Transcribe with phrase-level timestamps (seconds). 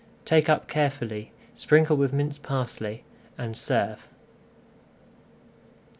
[0.25, 3.03] Take up carefully, sprinkle with minced parsley,
[3.37, 4.07] and serve.